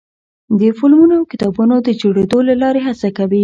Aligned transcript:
د 0.59 0.61
فلمونو 0.79 1.13
او 1.19 1.23
کتابونو 1.31 1.75
د 1.81 1.89
جوړېدو 2.01 2.39
له 2.49 2.53
لارې 2.61 2.81
هڅه 2.87 3.07
کوي. 3.17 3.39